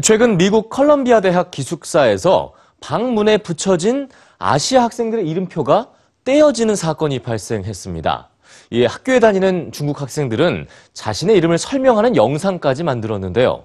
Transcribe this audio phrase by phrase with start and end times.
[0.00, 5.90] 최근 미국 컬럼비아 대학 기숙사에서 방문에 붙여진 아시아 학생들의 이름표가
[6.24, 8.30] 떼어지는 사건이 발생했습니다.
[8.70, 13.64] 이 학교에 다니는 중국 학생들은 자신의 이름을 설명하는 영상까지 만들었는데요.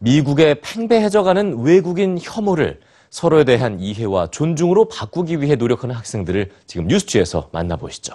[0.00, 2.80] 미국에 팽배해져가는 외국인 혐오를
[3.10, 8.14] 서로에 대한 이해와 존중으로 바꾸기 위해 노력하는 학생들을 지금 뉴스취에서 만나보시죠.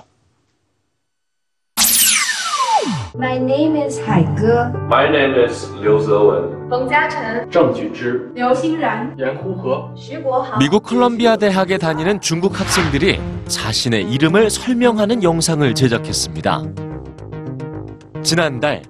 [3.14, 4.70] My name is 海哥。
[4.88, 6.68] My name is Liu Zewen.
[6.68, 9.90] 冯嘉诚、郑举之、刘欣然、严呼和。
[9.96, 10.58] 徐国豪。
[10.58, 16.62] 미국 컬럼비아 대학에 다니는 중국 학생들이 자신의 이름을 설명하는 영상을 제작했습니다.
[18.22, 18.82] 지난달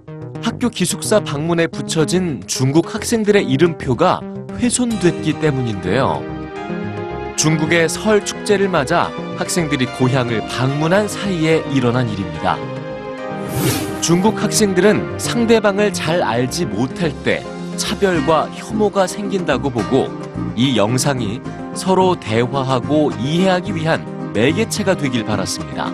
[0.42, 4.20] 학교 기숙사 방문에 붙여진 중국 학생들의 이름표가
[4.56, 6.22] 훼손됐기 때문인데요.
[7.36, 12.58] 중국의 설 축제를 맞아 학생들이 고향을 방문한 사이에 일어난 일입니다.
[14.05, 17.43] 중국 학생들은 상대방을 잘 알지 못할 때
[17.75, 20.09] 차별과 혐오가 생긴다고 보고
[20.55, 21.41] 이 영상이
[21.73, 25.87] 서로 대화하고 이해하기 위한 매개체가 되길 바랐습니다.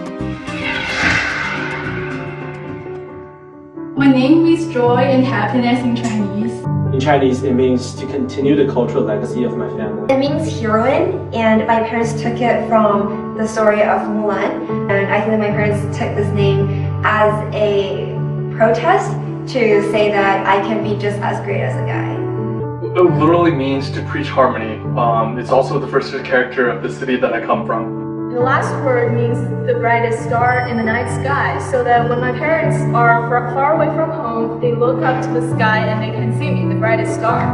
[3.96, 6.66] My name means joy and happiness in Chinese.
[6.92, 10.12] In Chinese, it means to continue the cultural legacy of my family.
[10.14, 14.68] It means heroine, and my parents took it from the story of Mulan.
[14.92, 18.15] And I think that my parents took this name as a
[18.57, 19.13] protest
[19.53, 22.27] to say that I can be just as great as a guy.
[22.97, 24.81] It literally means to preach harmony.
[24.97, 28.33] Um, it's also the first character of the city that I come from.
[28.33, 32.33] The last word means the brightest star in the night sky, so that when my
[32.33, 36.11] parents are far far away from home, they look up to the sky and they
[36.11, 37.45] can see me, the brightest star.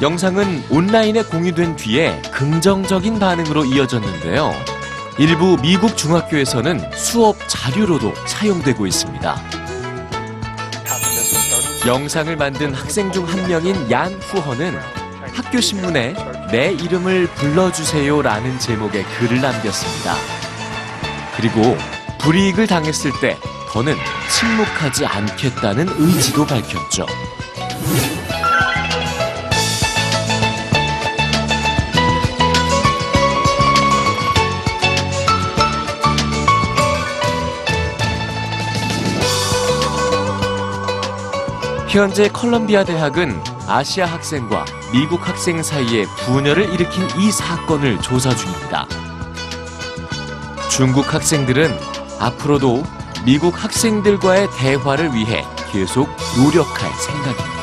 [0.00, 4.71] 영상은 온라인에 공유된 뒤에 긍정적인 반응으로 이어졌는데요.
[5.19, 9.35] 일부 미국 중학교에서는 수업 자료로도 사용되고 있습니다.
[11.85, 14.73] 영상을 만든 학생 중 한 명인 얀 후허는
[15.33, 16.13] 학교 신문에
[16.51, 20.15] 내 이름을 불러주세요라는 제목의 글을 남겼습니다.
[21.35, 21.77] 그리고
[22.19, 23.37] 불이익을 당했을 때
[23.71, 23.95] 더는
[24.29, 27.05] 침묵하지 않겠다는 의지도 밝혔죠.
[41.93, 48.87] 현재 컬럼비아 대학은 아시아 학생과 미국 학생 사이에 분열을 일으킨 이 사건을 조사 중입니다.
[50.71, 51.69] 중국 학생들은
[52.19, 52.81] 앞으로도
[53.23, 57.53] 미국 학생들과의 대화를 위해 계속 노력할 생각입니다.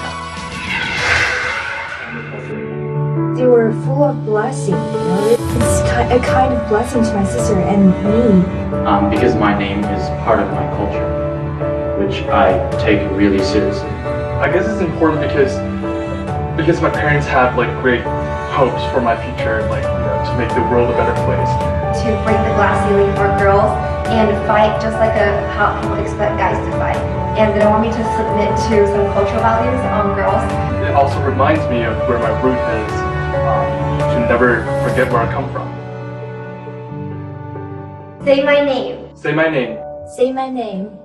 [3.35, 4.79] They were full of blessing.
[4.79, 5.37] You know?
[5.59, 5.81] It's
[6.13, 8.45] a kind of blessing to my sister and me.
[8.87, 11.03] um, because my name is part of my culture,
[11.99, 13.91] which I take really seriously.
[14.41, 15.53] I guess it's important because
[16.57, 18.01] because my parents have like great
[18.57, 21.53] hopes for my future, like you know, to make the world a better place.
[22.01, 23.69] To break the glass ceiling for girls
[24.09, 26.97] and fight just like a, how people expect guys to fight.
[27.37, 30.41] And they don't want me to submit to some cultural values on girls.
[30.89, 32.93] It also reminds me of where my root is,
[33.45, 33.69] um,
[34.09, 35.69] to never forget where I come from.
[38.25, 39.17] Say my name.
[39.17, 39.79] Say my name.
[40.17, 41.00] Say my name.